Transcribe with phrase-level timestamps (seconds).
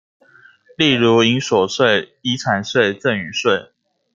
[0.77, 3.69] 例如營所稅、遺產稅、贈與稅